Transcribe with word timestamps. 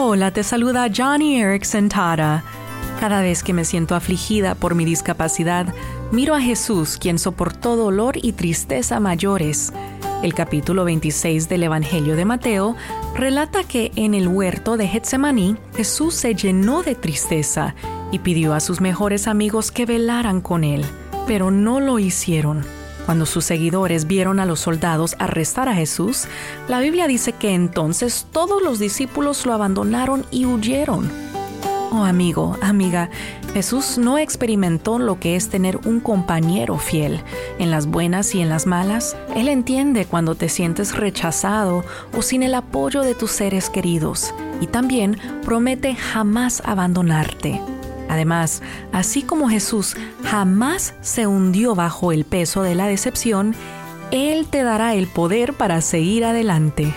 Hola, 0.00 0.30
te 0.30 0.44
saluda 0.44 0.88
Johnny 0.96 1.40
Erickson 1.40 1.88
Tara. 1.88 2.44
Cada 3.00 3.20
vez 3.20 3.42
que 3.42 3.52
me 3.52 3.64
siento 3.64 3.96
afligida 3.96 4.54
por 4.54 4.76
mi 4.76 4.84
discapacidad, 4.84 5.74
miro 6.12 6.36
a 6.36 6.40
Jesús, 6.40 6.98
quien 6.98 7.18
soportó 7.18 7.74
dolor 7.74 8.16
y 8.16 8.30
tristeza 8.30 9.00
mayores. 9.00 9.72
El 10.22 10.34
capítulo 10.34 10.84
26 10.84 11.48
del 11.48 11.64
Evangelio 11.64 12.14
de 12.14 12.24
Mateo 12.24 12.76
relata 13.16 13.64
que 13.64 13.90
en 13.96 14.14
el 14.14 14.28
huerto 14.28 14.76
de 14.76 14.86
Getsemaní 14.86 15.56
Jesús 15.74 16.14
se 16.14 16.36
llenó 16.36 16.84
de 16.84 16.94
tristeza 16.94 17.74
y 18.12 18.20
pidió 18.20 18.54
a 18.54 18.60
sus 18.60 18.80
mejores 18.80 19.26
amigos 19.26 19.72
que 19.72 19.84
velaran 19.84 20.40
con 20.40 20.62
él, 20.62 20.84
pero 21.26 21.50
no 21.50 21.80
lo 21.80 21.98
hicieron. 21.98 22.64
Cuando 23.08 23.24
sus 23.24 23.46
seguidores 23.46 24.06
vieron 24.06 24.38
a 24.38 24.44
los 24.44 24.60
soldados 24.60 25.16
arrestar 25.18 25.66
a 25.66 25.74
Jesús, 25.74 26.28
la 26.68 26.78
Biblia 26.78 27.06
dice 27.06 27.32
que 27.32 27.54
entonces 27.54 28.26
todos 28.32 28.62
los 28.62 28.78
discípulos 28.78 29.46
lo 29.46 29.54
abandonaron 29.54 30.26
y 30.30 30.44
huyeron. 30.44 31.10
Oh 31.90 32.04
amigo, 32.04 32.58
amiga, 32.60 33.08
Jesús 33.54 33.96
no 33.96 34.18
experimentó 34.18 34.98
lo 34.98 35.18
que 35.18 35.36
es 35.36 35.48
tener 35.48 35.78
un 35.86 36.00
compañero 36.00 36.76
fiel. 36.76 37.22
En 37.58 37.70
las 37.70 37.86
buenas 37.86 38.34
y 38.34 38.42
en 38.42 38.50
las 38.50 38.66
malas, 38.66 39.16
Él 39.34 39.48
entiende 39.48 40.04
cuando 40.04 40.34
te 40.34 40.50
sientes 40.50 40.94
rechazado 40.94 41.86
o 42.14 42.20
sin 42.20 42.42
el 42.42 42.54
apoyo 42.54 43.00
de 43.00 43.14
tus 43.14 43.30
seres 43.30 43.70
queridos 43.70 44.34
y 44.60 44.66
también 44.66 45.16
promete 45.46 45.94
jamás 45.94 46.60
abandonarte. 46.66 47.77
Además, 48.08 48.62
así 48.92 49.22
como 49.22 49.48
Jesús 49.48 49.96
jamás 50.24 50.94
se 51.00 51.26
hundió 51.26 51.74
bajo 51.74 52.12
el 52.12 52.24
peso 52.24 52.62
de 52.62 52.74
la 52.74 52.86
decepción, 52.86 53.54
Él 54.10 54.46
te 54.46 54.62
dará 54.62 54.94
el 54.94 55.06
poder 55.06 55.54
para 55.54 55.80
seguir 55.80 56.24
adelante. 56.24 56.94